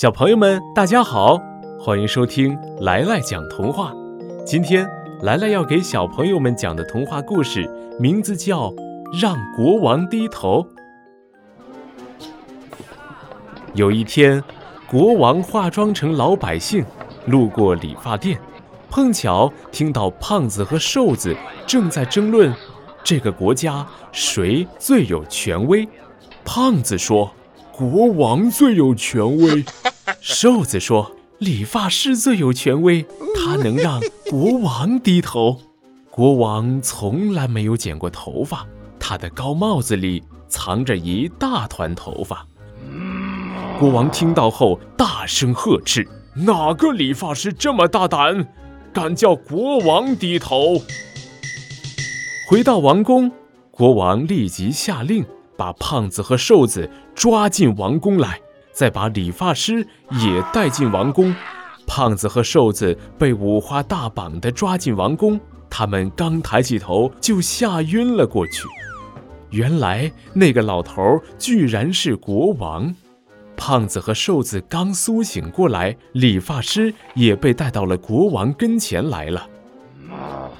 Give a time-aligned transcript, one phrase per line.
[0.00, 1.36] 小朋友们，大家好，
[1.80, 3.92] 欢迎收听来来讲童话。
[4.46, 4.88] 今天
[5.22, 8.70] 来来要给小朋友们讲的童话故事名字叫
[9.20, 10.64] 《让国王低头》。
[13.74, 14.40] 有一天，
[14.86, 16.84] 国王化妆成老百姓，
[17.26, 18.40] 路过理发店，
[18.88, 21.36] 碰巧听到胖子和瘦子
[21.66, 22.54] 正在争论
[23.02, 25.88] 这个国家谁最有权威。
[26.44, 27.28] 胖子说。
[27.78, 29.64] 国王最有权威，
[30.20, 33.06] 瘦子说：“理发师最有权威，
[33.36, 35.60] 他能让国王低头。”
[36.10, 38.66] 国王从来没有剪过头发，
[38.98, 42.44] 他的高帽子里藏着一大团头发。
[43.78, 46.04] 国王听到后大声呵斥
[46.34, 48.44] ：“哪个理发师这么大胆，
[48.92, 50.82] 敢叫国王低头？”
[52.50, 53.30] 回到王宫，
[53.70, 55.24] 国王立即下令。
[55.58, 58.40] 把胖子和瘦子抓进王宫来，
[58.70, 59.84] 再把理发师
[60.22, 61.34] 也带进王宫。
[61.84, 68.68] 胖子和瘦子被五花大绑的抓进王宫，他们刚抬起头就吓晕了过去。
[69.50, 72.94] 原来那个老头居然是国王。
[73.56, 79.44] 胖子和瘦子刚苏醒过来，理发师也被带到了国王跟前来了。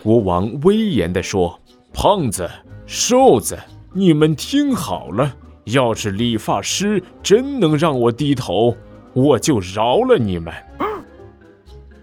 [0.03, 1.61] 国王威严地说
[1.95, 2.51] ：“胖子，
[2.85, 3.57] 瘦子。”
[3.95, 8.77] 你们听好了，要是理发师真能让我低头，
[9.15, 10.53] 我就饶了你们。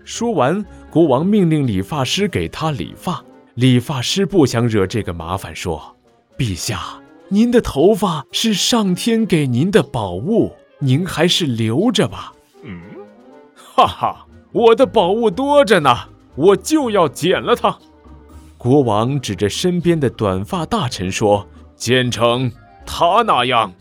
[0.03, 3.23] 说完，国王命令理发师给他理发。
[3.53, 5.95] 理发师不想惹这个麻烦，说
[6.37, 12.33] ：“陛下，您的头发是上天给您的宝物，您还是留着吧。”
[12.63, 12.81] 嗯，
[13.55, 15.95] 哈哈，我的宝物多着呢，
[16.35, 17.77] 我就要剪了它。
[18.57, 21.47] 国王指着身边的短发大臣说。
[21.75, 22.51] 剪成
[22.85, 23.73] 他那样，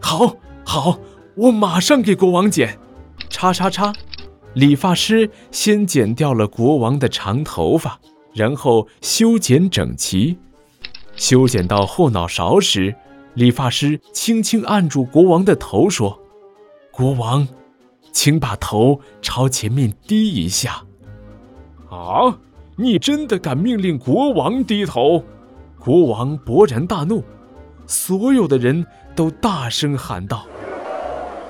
[0.00, 0.98] 好，好，
[1.36, 2.78] 我马上给国王剪。
[3.30, 3.92] 叉叉叉，
[4.54, 8.00] 理发师先剪掉了国王的长头发，
[8.34, 10.38] 然后修剪整齐。
[11.14, 12.94] 修剪到后脑勺时，
[13.34, 16.18] 理发师轻轻按住国王的头，说
[16.90, 17.46] ：“国王，
[18.12, 20.82] 请把头朝前面低一下。”
[21.90, 22.38] 啊，
[22.76, 25.22] 你真的敢命令国王低头？
[25.78, 27.22] 国王勃然大怒，
[27.86, 28.84] 所有的人
[29.14, 30.46] 都大声喊道：“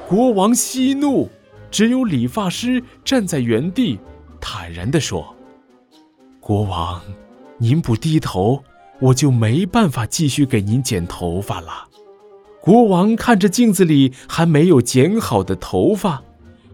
[0.08, 1.28] 国王息怒！”
[1.70, 3.98] 只有理发师站在原地，
[4.40, 5.34] 坦然地说
[6.40, 7.00] ：“国王，
[7.58, 8.62] 您不低头，
[9.00, 11.86] 我就没办法继续给您剪头发了。”
[12.60, 16.22] 国王看着镜子里还没有剪好的头发，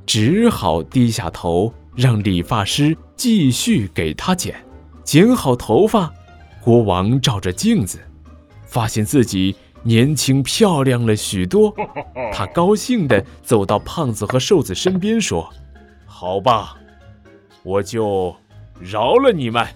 [0.07, 4.55] 只好低下头，让理发师继续给他剪。
[5.03, 6.13] 剪好头发。
[6.65, 8.01] 国王照着镜子，
[8.65, 11.75] 发现自己年轻漂亮了许多。
[12.33, 15.47] 他高兴地走到胖子和瘦子身边，说
[16.07, 16.75] ：“好吧，
[17.63, 18.35] 我就
[18.81, 19.67] 饶了你们。”